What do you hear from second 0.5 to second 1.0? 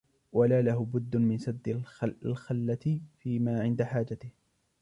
لَهُ